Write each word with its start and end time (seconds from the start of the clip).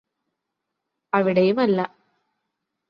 അവിടെയുമല്ലാ 1.13 1.85